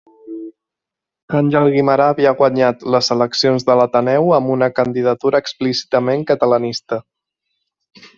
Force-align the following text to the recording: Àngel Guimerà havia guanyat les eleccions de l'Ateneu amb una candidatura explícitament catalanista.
Àngel 1.39 1.67
Guimerà 1.73 2.07
havia 2.13 2.31
guanyat 2.39 2.81
les 2.95 3.09
eleccions 3.15 3.67
de 3.67 3.75
l'Ateneu 3.81 4.33
amb 4.39 4.53
una 4.55 4.71
candidatura 4.79 5.43
explícitament 5.45 6.25
catalanista. 6.33 6.99